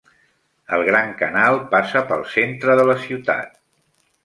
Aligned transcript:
El 0.77 0.85
Gran 0.87 1.11
Canal 1.19 1.59
passa 1.75 2.03
pel 2.13 2.25
centre 2.39 2.79
de 2.83 2.89
la 2.91 2.99
ciutat. 3.07 3.57